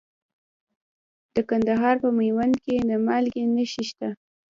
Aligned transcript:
د 1.35 1.37
کندهار 1.49 1.95
په 2.03 2.09
میوند 2.17 2.55
کې 2.63 2.75
د 2.89 2.91
مالګې 3.05 3.43
نښې 3.55 3.83
شته. 3.89 4.09